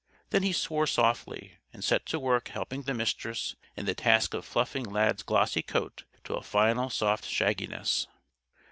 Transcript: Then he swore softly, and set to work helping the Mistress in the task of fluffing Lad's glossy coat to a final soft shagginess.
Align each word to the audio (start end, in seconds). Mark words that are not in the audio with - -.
Then 0.31 0.41
he 0.41 0.51
swore 0.51 0.87
softly, 0.87 1.59
and 1.71 1.83
set 1.83 2.07
to 2.07 2.19
work 2.19 2.47
helping 2.47 2.81
the 2.81 2.93
Mistress 2.95 3.55
in 3.77 3.85
the 3.85 3.93
task 3.93 4.33
of 4.33 4.45
fluffing 4.45 4.85
Lad's 4.85 5.21
glossy 5.21 5.61
coat 5.61 6.05
to 6.23 6.33
a 6.33 6.41
final 6.41 6.89
soft 6.89 7.25
shagginess. 7.25 8.07